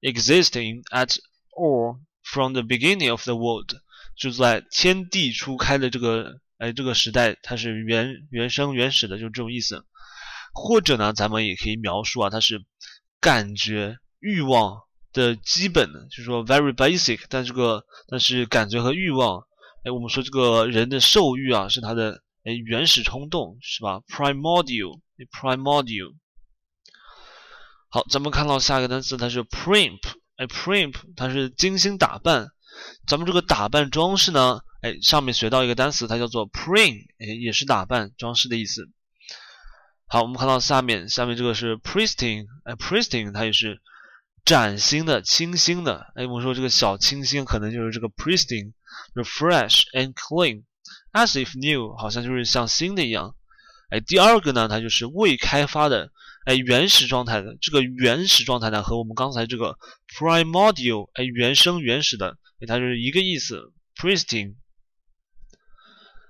[0.00, 1.16] existing at
[1.56, 3.76] or from the beginning of the world，
[4.16, 9.84] 就在天地初开的这个哎这个时代，它是原原生原始的，就是这种意思。
[10.52, 12.64] 或者呢，咱们也可以描述啊，它是
[13.20, 14.80] 感觉欲望
[15.12, 17.20] 的基本的，就是说 very basic。
[17.28, 19.46] 但这个但是感觉和欲望，
[19.84, 26.14] 哎，我们说这个人的兽欲啊，是他的哎原始冲动，是吧？primordial，primordial。
[27.88, 29.98] 好，咱们看到下一个单词，它是 primp，
[30.36, 32.50] 哎，primp，它是精心打扮。
[33.04, 38.88] 咱们这个打扮装饰呢，哎，上面学到一个单词，它叫做 prim，哎，也是打扮装饰的意思。
[40.06, 43.82] 好，我们看到下面，下面这个是 pristine，哎，pristine，它也是
[44.44, 46.12] 崭新的、清新的。
[46.14, 48.72] 哎，我们说这个小清新，可能就是这个 pristine，
[49.16, 50.62] 就是 fresh and clean
[51.16, 53.34] As if new，好像就是像新的一样。
[53.88, 56.10] 哎，第二个呢，它就是未开发的。
[56.44, 59.78] 哎，原始状态的这个原始状态呢，和我们刚才这个
[60.16, 64.54] primordial 哎，原生原始的，哎，它就是一个意思，pristine。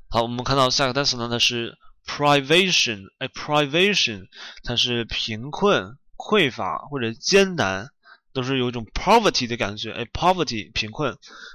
[0.09, 4.29] 好，我们看到下个单词呢，它是 privation 哎，privation
[4.63, 7.89] 它是贫困、匮乏或者艰难，
[8.33, 11.13] 都是有一种 poverty 的感觉哎，poverty 贫困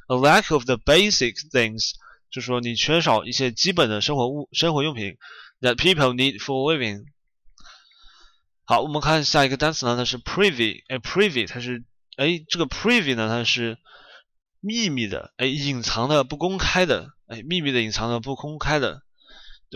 [0.08, 1.94] ，a lack of the basic things
[2.32, 5.18] 就说你缺少一些基本的生活物、生活用品
[5.60, 7.06] that people need for living。
[8.64, 11.84] 好，我们看下一个单词呢，它是 privy，哎，privy，它是，
[12.16, 13.78] 哎，这个 privy 呢，它是
[14.62, 19.04] 秘密的，哎，隐藏的、不公开的，哎，秘密的、隐藏的、不公开的。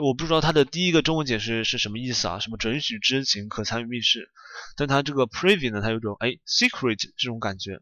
[0.01, 2.39] 我不知道它的第一个中文解释是什么意思啊？
[2.39, 4.29] 什么准许知情、可参与密室？
[4.77, 7.79] 但它这个 privy 呢，它有种哎 secret 这种感觉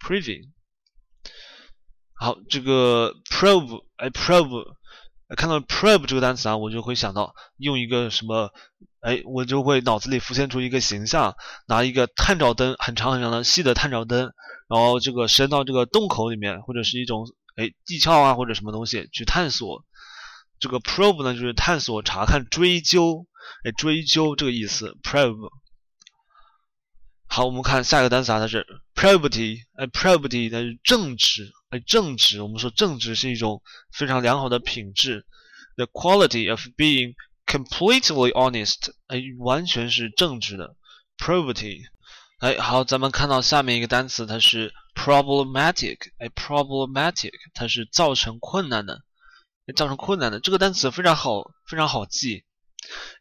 [0.00, 0.48] ，privy。
[2.14, 4.74] 好，这个 probe，哎，probe。
[5.36, 8.52] 看到 probe 这个单词啊，我就会想到用一个什么，
[9.00, 11.34] 哎，我就会脑子里浮现出一个形象，
[11.66, 14.32] 拿一个探照灯，很长很长的细的探照灯，
[14.68, 19.84] 然后这个伸到这个洞口里面，或者是一种哎地壳啊或者什么东西去探索。
[20.60, 23.26] 这个 probe 呢，就是探索、查看、追究，
[23.64, 24.96] 哎，追究这个意思。
[25.02, 25.50] probe。
[27.26, 31.50] 好，我们看下一个单词啊，它是 probity，哎，probity 它是正直。
[31.80, 35.26] 正直，我们说正直是一种非常良好的品质
[35.76, 37.14] ，the quality of being
[37.46, 40.76] completely honest，哎，完全是正直的
[41.18, 41.82] ，probity，
[42.38, 49.02] 哎，好，咱们看到下面一个单词，它是 problematic，哎，problematic，它是造成困难的，
[49.74, 52.44] 造成困难的，这个单词非常好，非常好记。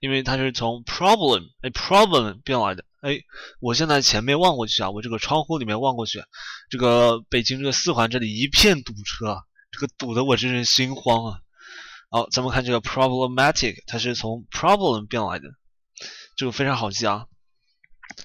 [0.02, 3.20] 因为它是从 problem 哎 problem 变来的哎，
[3.60, 6.24] 我现在前面望过去啊，我这个窗户里面望过去，
[6.70, 11.40] 这个北京这个四环这里一片堵车，这个堵得我真是心慌啊。
[12.10, 15.50] 好，咱们看这个 problematic，它是从 problem 变来的，
[16.38, 17.26] 这个非常好记啊。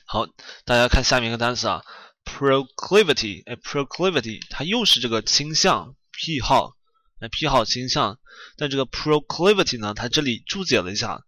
[0.07, 0.27] 好，
[0.65, 1.83] 大家看下面一个单词啊
[2.25, 6.77] ，proclivity 哎 proclivity，它又是这个倾向癖好。
[7.21, 8.21] 那癖好倾向，
[8.57, 9.93] 但这个 proclivity 呢？
[9.93, 11.25] 它这里注解了一下，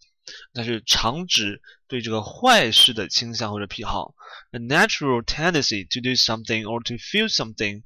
[0.52, 4.14] 那是常指对这个坏事的倾向或者癖好。
[4.52, 7.82] A natural tendency to do something or to feel something,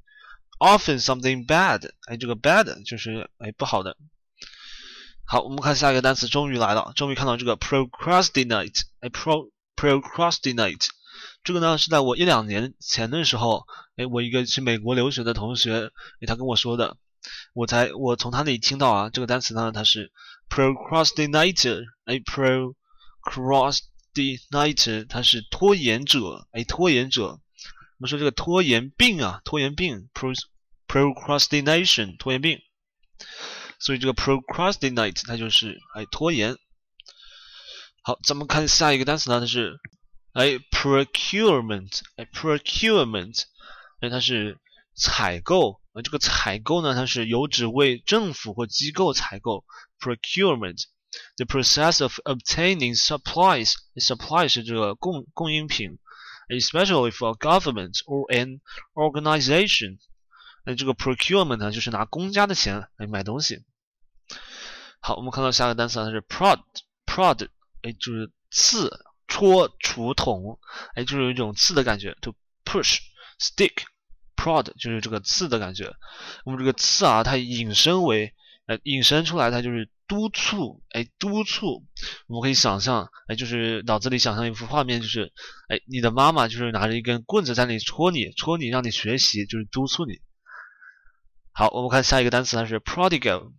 [0.59, 1.89] often something bad。
[2.07, 3.97] 哎，这个 bad 就是哎不好的。
[5.25, 8.83] 好，我们看下一个单词，终于来了，终于看到这个 procrastinate。
[8.99, 10.85] 哎，pro procrastinate，
[11.43, 13.65] 这个呢是在我一两年前的时候，
[13.95, 15.91] 哎，我一个去美国留学的同学，
[16.21, 16.95] 哎，他跟我说的。
[17.55, 20.11] 我才我从他那里听到啊，这个单词呢，它是
[20.47, 22.19] procrastinator，哎
[24.15, 27.39] ，procrastinator，它是拖延者，哎，拖延者。
[27.97, 32.59] 我们说这个拖延病啊，拖延病，pro，procrastination，拖延病。
[33.79, 36.57] 所以这个 procrastinate 它就是哎拖延。
[38.01, 39.79] 好，咱们看下一个单词呢，它是
[40.33, 43.43] 哎 procurement，哎 procurement，
[43.99, 44.57] 哎它是
[44.95, 45.81] 采购。
[45.93, 49.63] 呃，这个采购呢，它是有指为政府或机构采购
[49.97, 50.83] ，procurement
[51.36, 55.98] ，procurement，the process of obtaining supplies。supply 是这个供供应品，
[56.48, 58.60] especially for government or an
[58.94, 59.98] organization。
[60.64, 63.64] 那这个 procurement 呢，就是拿公家的钱来买东西。
[65.00, 67.48] 好，我们看到下个单词它是 prod，prod，
[67.82, 70.58] 哎，就是刺、戳、锄捅，
[70.94, 75.94] 哎，就是有一种刺的感觉，to push，stick。prod 就是这个刺的感觉，
[76.46, 78.32] 我们这个刺啊，它引申为，
[78.67, 81.85] 呃，引申出来它就是督促，哎，督促。
[82.27, 85.31] 我们可以想象，哎，就是脑子里想象一幅画面，就是，
[85.67, 90.19] 哎，你的妈妈就是拿着一根棍子在那里戳你，戳你，让你学习，就是督促你。
[91.51, 93.51] 好，我们看下一个单词，它是 prodigal，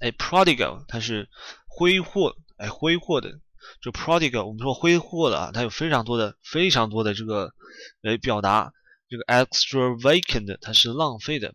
[0.00, 1.28] 哎，prodigal 它是
[1.66, 3.40] 挥霍，哎，挥霍的，
[3.82, 7.52] 就 prodigal 我们说挥霍的啊，它有非常多的、非常多的这个
[8.00, 8.72] 来表达。
[9.08, 11.54] 这个 extravagant 它是浪费的。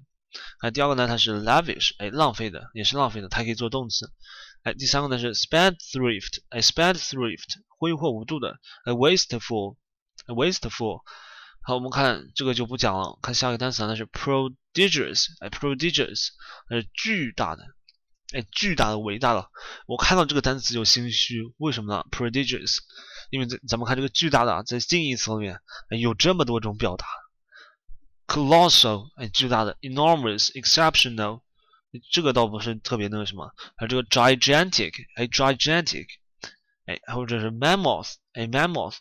[0.60, 4.12] 哎，第二个呢，它是 lavish，哎，浪费的，也是浪费的，它可以做动词。
[4.64, 8.60] 哎，第三个呢是 spendthrift，哎，spendthrift 挥霍无度的。
[8.86, 11.02] 哎，wasteful，wasteful。
[11.62, 16.30] 好，我们看这个就不讲了，看下一个单词呢是 prodigious，哎，prodigious，
[16.70, 17.64] 是巨大的，
[18.34, 19.50] 哎，巨大的，伟大的。
[19.86, 22.78] 我看到这个单词就心虚，为什么呢？prodigious，
[23.30, 25.62] 因为咱咱们看这个巨大的啊，在近义词里面
[26.02, 27.06] 有这么多种表达
[28.28, 31.42] ，colossal，哎，巨大的；enormous，exceptional，
[32.12, 36.08] 这个倒不是特别那个什么，还有这个 gigantic，哎，gigantic，
[36.86, 38.98] 哎，或者是 mammoth，哎，mammoth。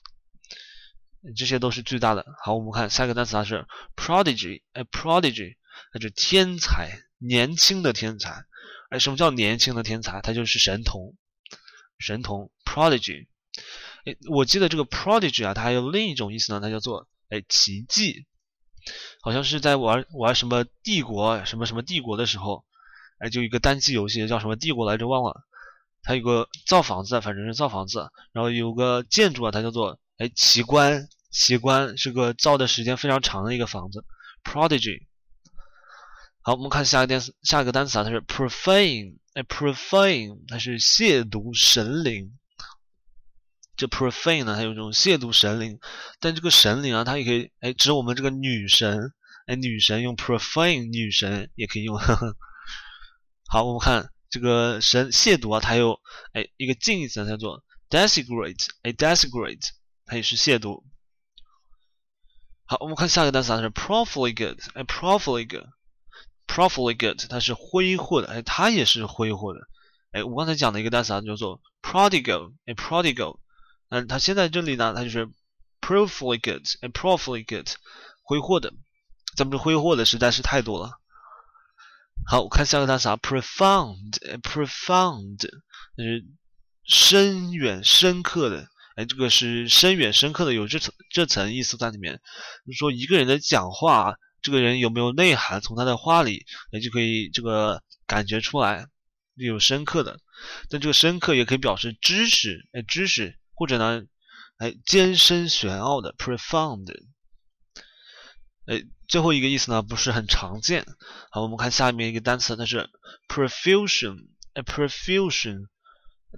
[1.35, 2.25] 这些都是巨大的。
[2.41, 5.57] 好，我们看下一个单词，它是 prodigy，哎，prodigy，
[5.93, 8.45] 它是天才，年轻的天才。
[8.91, 10.21] 哎，什么叫年轻的天才？
[10.21, 11.17] 它就是神童，
[11.99, 13.27] 神童，prodigy。
[14.05, 18.25] 哎，我记得这个 prodigy 啊，它还有另一种意思呢，它叫做哎奇迹。
[19.21, 22.65] 好像是在玩玩什么帝国，什么什么帝国的时候，
[23.19, 25.43] 哎，就一个单机游戏叫什么帝国来着，忘了。
[26.03, 31.09] 它有个造房子，反正是造房子，然后有个建筑啊，它叫做哎奇观。
[31.33, 34.07] 奇观是个造的时间非常长的一个房子
[34.43, 35.03] ，prodigy。
[36.41, 42.39] 好，我们看下一个单词，下一个单词啊，它是 profane，哎，profane，它是亵渎神灵。
[43.77, 45.79] 这 profane 呢，它有这种亵渎神灵，
[46.19, 49.13] 但这个神灵啊，它也可以哎指我们这个女神，
[49.47, 51.99] 哎，女神用 profane，女神也可以用。
[53.49, 56.01] 好，我们看这个神亵渎啊，它有
[56.33, 59.69] 哎一个近义词叫做 desecrate，哎，desecrate，
[60.05, 60.83] 它也是亵渎。
[62.65, 69.61] 好，我们看下一个单词啊，是 profligate，哎，profligate，profligate，它是挥霍的，哎，它也是挥霍的，
[70.11, 73.39] 哎，我刚才讲的一个单词啊，叫做 prodigal，哎，prodigal，
[73.89, 75.29] 嗯，它现在这里呢，它就是
[75.81, 77.75] profligate，，profligate，
[78.23, 78.73] 挥霍的，
[79.37, 80.93] 咱们这挥霍的实在是太多了。
[82.27, 85.49] 好，我看下个单词啊，profound，profound，就
[86.03, 86.25] 是
[86.85, 88.69] 深远、深刻的。
[88.97, 92.15] 哎，这个是深远深刻的，有这层这层意思在里面。
[92.65, 98.87] 就是说一个人的讲话，这个人有没有内涵，从他的话里，哎，就可以这个感觉出来，
[99.35, 100.19] 有深刻的。
[100.71, 104.05] 但这个深刻也可以表示知识，哎，知识，或者呢，
[104.59, 106.95] 哎，艰深玄奥的，profound。
[108.67, 110.87] 哎，最后一个意思呢，不是很常见。
[111.31, 112.89] 好，我们看下面一个单词，它是
[113.29, 115.67] profusion，哎，profusion。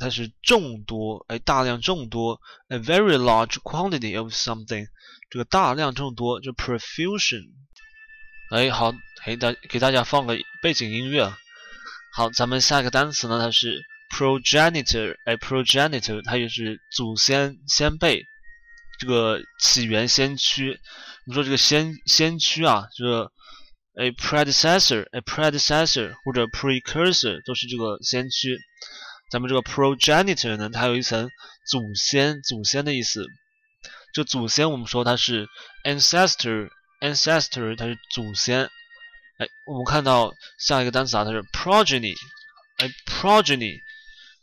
[0.00, 4.86] 它是众多，哎，大量众多，a very large quantity of something，
[5.28, 7.50] 这个大量众多就 profusion，
[8.50, 8.92] 哎，好，
[9.24, 11.34] 给大给大家放个背景音乐，
[12.12, 18.24] 好，咱们下一个单词呢，它是 progenitor，哎，progenitor，它也是祖先、先辈，
[18.98, 20.70] 这个起源、先驱，
[21.26, 23.32] 我们说这个先先驱啊，这个
[23.96, 28.58] 哎 predecessor，哎 predecessor 或者 precursor 都是这个先驱。
[29.30, 31.28] 咱们这个 progenitor 呢，它有一层
[31.66, 33.26] 祖先，祖先的意思。
[34.14, 35.46] 这祖先我们说它是
[35.84, 38.70] ancestor，ancestor 它是祖先。
[39.38, 42.14] 哎，我们看到下一个单词啊，它是 progeny，
[42.78, 43.80] 哎，progeny，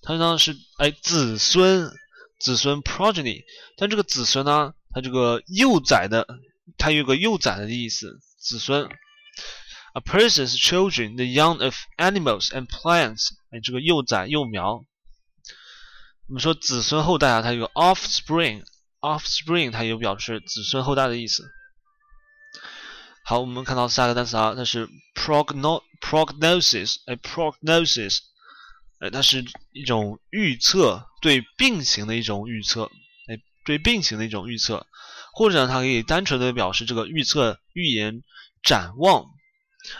[0.05, 1.91] 它呢是哎子孙，
[2.39, 3.43] 子孙 progeny。
[3.75, 6.27] 但这个子孙呢，它这个幼崽的，
[6.77, 8.87] 它有个幼崽的意思，子孙。
[9.93, 14.83] A person's children, the young of animals and plants，哎，这个幼崽、幼苗。
[16.27, 21.49] 我们说子孙后代啊，它有 offspring，offspring 它有表示子孙后代的意思。
[23.23, 28.19] 好，我们看到下一个单词啊，它是 prognosis，哎，prognosis，
[28.99, 32.89] 哎，它是一种预测，对病情的一种预测，
[33.27, 34.85] 哎，对病情的一种预测，
[35.33, 38.23] 或者呢它可以单纯的表示这个预测、预言、
[38.63, 39.25] 展望。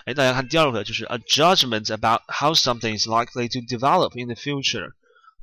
[0.05, 4.93] 哎，大家看第二个，就是 a judgment about how something is likely to develop in the future，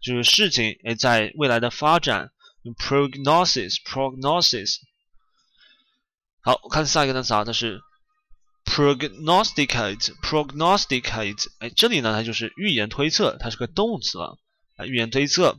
[0.00, 2.30] 就是事情哎在未来的发展。
[2.78, 4.76] prognosis，prognosis。
[6.42, 7.80] 好，看下一个单词啊，它是
[8.72, 11.44] prognosticate，prognosticate。
[11.58, 14.38] 哎，这里呢它就是预言推测，它是个动词了。
[14.76, 15.58] 啊，预言推测。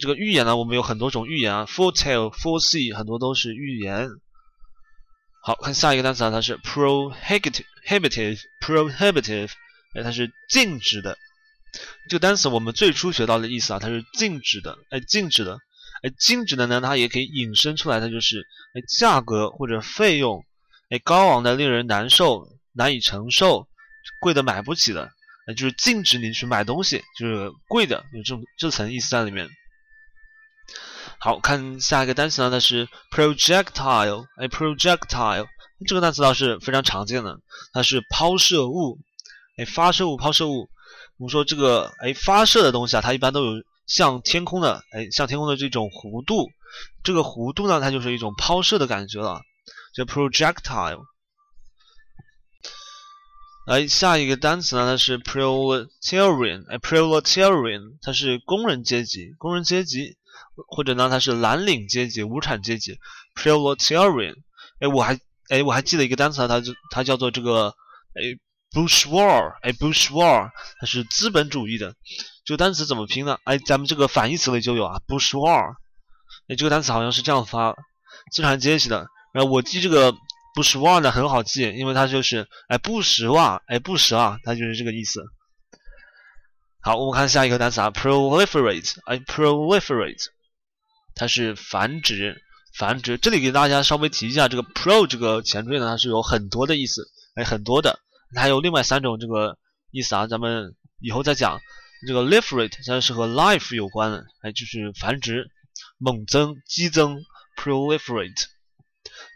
[0.00, 4.08] 这个预言呢，我们有很多种预言啊，foretell，foresee，很多都是预言。
[5.42, 9.50] 好看下一个单词啊，它是 prohibitive，prohibitive，
[9.94, 11.18] 哎，它是禁止的。
[12.08, 15.58] 这个单词我们最初学到的意思啊，它是禁止的，哎，禁止的，
[16.02, 20.46] 哎，禁止的呢，它也可以引申出来，它就是哎，价格或者费用，
[20.88, 23.66] 哎，高昂的，令人难受，难以承受，
[24.20, 25.10] 贵的买不起的，
[25.46, 29.48] 呃，就是禁止你去买东西，就是贵的，有这种这层意思在里面。
[31.18, 35.46] 好看下一个单词呢，它是 projectile，哎，projectile
[35.86, 37.40] 这个单词倒是非常常见的，
[37.72, 38.98] 它是抛射物，
[39.56, 40.68] 哎，发射物，抛射物。
[41.18, 46.50] 我们说这个，哎，发射的东西啊，它一般都有向天空的，哎，向天空的这种弧度，
[47.02, 49.40] 这个弧度呢，它就是一种抛射的感觉了，
[49.96, 51.04] 叫 projectile。
[53.66, 60.16] 来，下一个单词呢，它是 proletarian，哎，proletarian 它是工人阶级，工人阶级。
[60.68, 62.98] 或者呢，它是蓝领阶级、无产阶级
[63.34, 64.34] ，proletarian。
[64.80, 65.20] 哎，我还
[65.50, 67.74] 哎，我还记得一个单词，它就它叫做这个
[68.14, 68.38] 哎
[68.70, 69.52] bushwar，。
[69.60, 71.94] 哎 bushwar，它是资本主义的。
[72.46, 73.38] 这个单词怎么拼呢？
[73.44, 75.74] 哎，咱们这个反义词里就有啊，bushwar。
[76.48, 77.74] 哎，这个单词好像是这样发，
[78.32, 79.06] 资产阶级的。
[79.36, 80.14] 然后我记这个
[80.54, 85.22] bourgeois 呢很好记，因为它就是哎，不实话，哎，不实啊，它就是这个意思。
[86.80, 88.94] 好，我们看下一个单词啊，proliferate。
[89.04, 90.24] 哎，proliferate。
[91.14, 92.42] 它是繁殖，
[92.78, 93.18] 繁殖。
[93.18, 98.00] 这里给大家稍微提一下，这个 pro 这个前缀呢，它是有很多的意思，哎，很多的。
[98.34, 99.58] 还有另外三种这个
[99.90, 101.60] 意思啊，咱们以后再讲。
[102.06, 105.50] 这个 liferate 它是和 life 有关的，哎，就是繁殖、
[105.98, 107.18] 猛增、激增。
[107.58, 108.44] proliferate，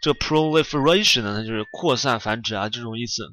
[0.01, 3.23] 这 proliferation 呢，它就是扩散、繁殖啊这种意思。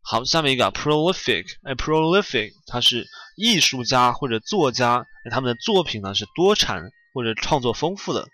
[0.00, 3.06] 好，下面一个 prolific，哎，prolific 它是
[3.36, 6.84] 艺术家或者作家，他们的作品呢是多产。
[7.14, 8.26] 或者创作丰富的，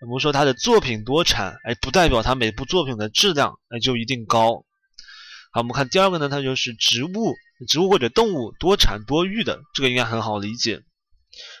[0.00, 4.64] 我们说他的作品多产，哎，不代表他每部作品的质量哎就一定高。
[5.52, 7.34] 好，我们看第二个呢，它就是植物，
[7.68, 10.80] 植物或者动物多产多育的，这个应该很好理解。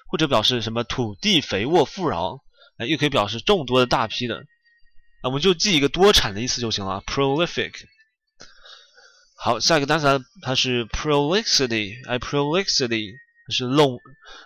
[0.08, 2.38] 或者表示什么土地肥沃富饶，
[2.78, 4.42] 哎，又可以表示众多的大批的，
[5.22, 7.72] 我们就记一个多产的意思就行了，prolific。
[9.36, 13.12] 好，下一个单词它是 prolixity，哎，prolixity。
[13.48, 13.98] 是冗，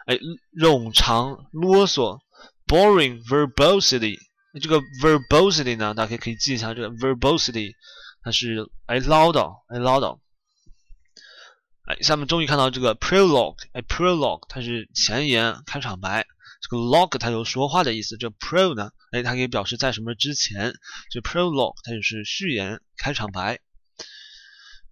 [0.07, 0.19] 哎，
[0.59, 2.19] 冗长啰嗦
[2.67, 4.17] ，boring verbosity。
[4.61, 7.75] 这个 verbosity 呢，大家可以可以记一下，这个 verbosity
[8.23, 10.19] 它是哎唠叨，哎唠叨。
[11.85, 16.27] 哎，下面终于看到这个 prologue，哎 prologue 它是前言、开场白。
[16.61, 20.75] 这个 log 它有说话的意思，这 pro 呢，哎，它可以表示在什么之前。
[21.11, 23.61] 这 prologue 它就是序言、开场白。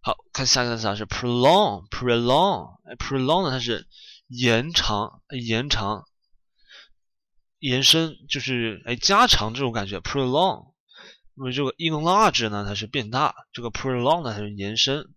[0.00, 3.88] 好看下一个词是 prolong，prolong，哎，prolong 呢它是
[4.26, 6.04] 延长、延长、
[7.58, 10.00] 延伸，就是哎加长这种感觉。
[10.00, 10.74] prolong，
[11.34, 15.14] 那么这个 enlarge 呢它是变大，这个 prolong 呢它是延伸。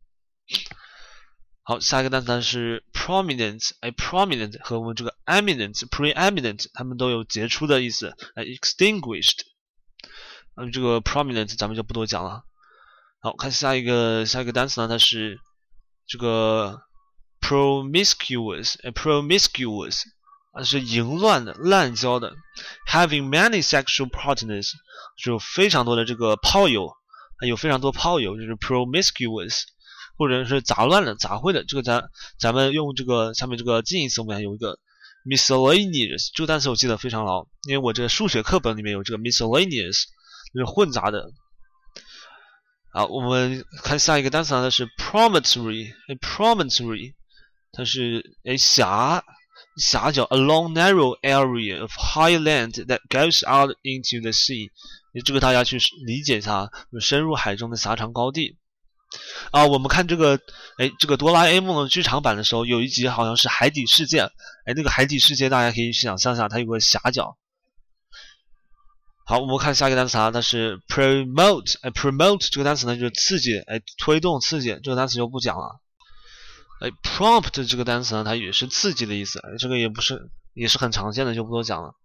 [1.70, 8.16] 好，下一个单词呢是 prominent，哎，prominent 和我们这个 eminent，preeminent，它们都有杰出的意思。
[8.36, 9.42] 哎，extinguished，
[10.56, 12.44] 嗯，这个 prominent 咱们就不多讲了。
[13.20, 14.88] 好看下一个下一个单词呢？
[14.88, 15.42] 它是
[16.08, 16.80] 这个
[17.42, 20.04] promiscuous，promiscuous，
[20.54, 22.34] 它是淫乱的、滥交的。
[22.90, 24.72] Having many sexual partners，
[25.22, 26.94] 就非常多的这个炮友，
[27.46, 29.64] 有非常多炮友，就是 promiscuous，
[30.18, 31.64] 或者是杂乱的、杂烩的。
[31.64, 32.10] 这个咱
[32.40, 34.78] 咱们用这个下面这个近义词，我们有一个
[35.26, 40.04] miscellaneous，这个单词我记得非常牢，因为我这个数学课本里面有这个 miscellaneous，
[40.54, 41.32] 就是混杂的。
[42.92, 47.14] 好，我们看下一个单词呢，它是 promontory，promontory，
[47.72, 49.24] 它是诶狭
[49.78, 54.72] 狭角，a long narrow area of high land that goes out into the sea。
[55.26, 58.58] 这个大家去理解一下，深入海中的狭长高地。
[59.52, 60.40] 啊，我们看这个，
[60.78, 64.22] 哎，这个哆啦 A 梦的剧场版的时候，有一集好像是海底世界。
[64.22, 67.38] 哎，那个海底世界大家可以去想象一下，它有个狭角。
[69.26, 71.76] 好，我们看下一个单词啊，它是 promote。
[71.82, 74.78] 哎，promote 这个单词呢，就是刺激，哎，推动、刺激。
[74.84, 75.80] 这个单词就不讲了。
[76.80, 79.40] 哎，prompt 这个单词呢，它也是刺激的意思。
[79.40, 81.96] 哎，这个也不是，也是很常见的，就不多讲了。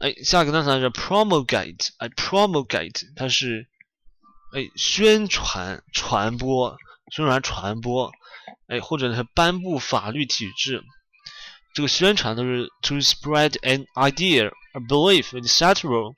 [0.00, 1.90] 哎，下一个单词是 promulgate。
[1.98, 3.68] 哎，promulgate 它是
[4.53, 6.77] 哎宣传、传播、
[7.11, 8.11] 宣传、传播。
[8.67, 10.83] 哎，或者是颁布法律体制。
[11.75, 16.13] 这个宣传都是 to spread an idea, a belief, etc.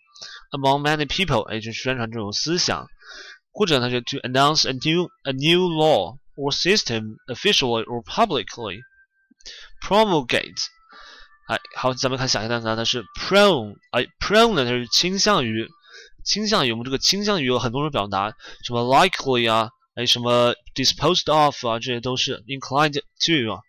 [0.52, 2.88] among many people，哎，就是宣传这种思想，
[3.52, 8.80] 或者它是 to announce a new a new law or system officially or publicly.
[9.82, 10.66] Promulgate，
[11.48, 15.68] 哎，好，咱们看下一个单词，它是 prone，哎，prone 呢，它是倾向于，
[16.25, 23.61] 倾向于我们这个倾向于有很多种表达，什么 likely 啊，哎，什么 disposed of 啊，这些都是 inclined to 啊。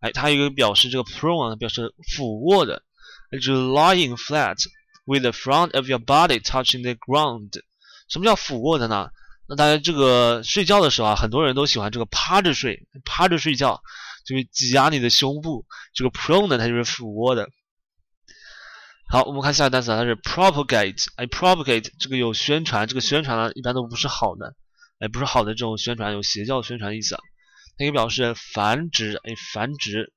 [0.00, 2.82] 哎，它有一个表示这个 prone 表示俯卧的，
[3.30, 4.56] 就是 lying flat
[5.04, 7.52] with the front of your body touching the ground。
[8.08, 9.10] 什么叫俯卧的呢？
[9.48, 13.80] 那大家这个睡觉的时候啊，很多人都喜欢这个趴着睡，趴着睡觉，
[14.26, 15.64] 就是挤压你的胸部。
[15.94, 17.48] 这个 prone 呢，它就是俯卧的。
[19.12, 21.04] 好，我们看下一个单词啊，它是 propagate。
[21.16, 24.56] 哎，propagate 这个有宣传，这个宣传呢一般都不是好的，
[25.00, 27.14] 哎，不是好的这种宣传，有邪教宣传的意思。
[27.16, 27.20] 它
[27.76, 30.14] 可以表示繁殖，哎，繁殖。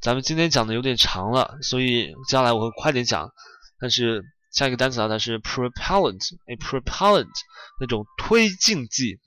[0.00, 3.28] 咱们今天讲的有点长了，所以接下来我会快点讲。
[3.78, 7.28] 但是下一个单词啊，它是 propellant，哎，propellant
[7.78, 9.20] 那种推进剂，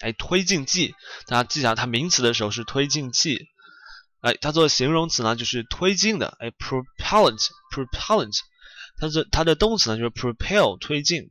[0.00, 0.92] 哎，推进剂，
[1.28, 3.46] 大家记下，它名词的时候是推进剂，
[4.20, 8.36] 哎，它做形容词呢就是推进的，哎，propellant，propellant，
[8.98, 11.30] 它是它的动词呢就是 propel，推进。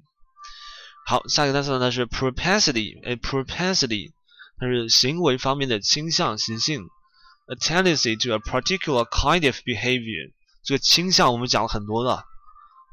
[1.05, 4.11] 好，下一个单词呢是 propensity，哎，propensity，
[4.59, 6.85] 它是行为方面的倾向、习性。
[7.49, 10.33] A tendency to a particular kind of behavior，
[10.65, 12.25] 这个倾向我们讲了很多了，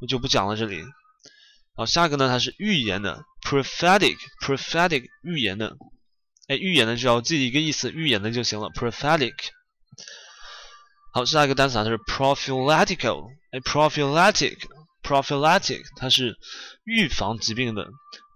[0.01, 0.84] 我就不讲了这里。
[1.74, 5.76] 好，下一个呢，它是预言的，prophetic，prophetic 预言的。
[6.47, 9.34] 哎，预言的只要记一个意思，预言的就行了，prophetic。
[11.14, 16.36] 好，下一个单词啊，它是 prophylactical，哎，prophylactic，prophylactic 它是
[16.82, 17.86] 预防疾病的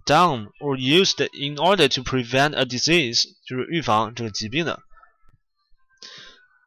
[0.07, 4.81] ，done or used in order to prevent a disease，就是预防这个疾病的。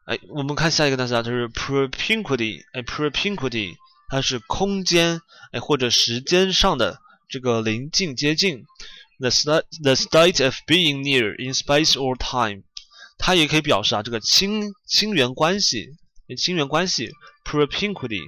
[0.03, 2.59] 哎，我们看下一个单词啊，它是 propinquity。
[2.73, 3.77] 哎，propinquity，
[4.09, 5.21] 它是空间
[5.53, 6.99] 哎或者时间上的
[7.29, 8.65] 这个临近接近
[9.19, 12.63] ，the state the state of being near in space or time。
[13.17, 15.87] 它也可以表示啊这个亲亲缘关系，
[16.35, 17.09] 亲缘关系
[17.43, 18.21] propinquity。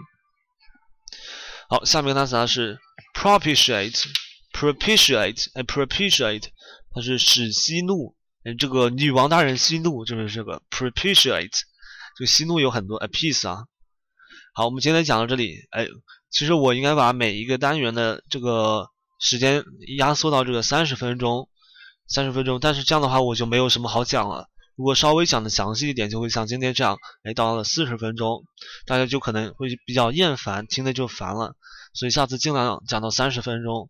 [1.70, 2.80] 好，下面一个单词啊是
[3.16, 4.04] propitiate。
[4.54, 6.44] propitiate，哎，propitiate，
[6.94, 8.16] 它是使息怒。
[8.44, 11.50] 哎，这个女王大人息怒就是这个 propitiate，
[12.18, 13.66] 这个息怒有很多 appease 啊。
[14.54, 15.58] 好，我们今天讲到这里。
[15.72, 15.88] 哎，
[16.30, 18.88] 其实我应该把每一个单元的这个
[19.20, 19.64] 时间
[19.98, 21.50] 压缩到这个三十分钟，
[22.08, 22.60] 三十分钟。
[22.60, 24.50] 但是这样的话我就没有什么好讲了。
[24.76, 28.44] 如果稍微讲的详细一点，就会像今天这样，哎，到了四十分钟，
[28.86, 31.56] 大家就可能会比较厌烦，听的就烦了。
[31.94, 33.90] 所以下次尽量讲到三十分钟。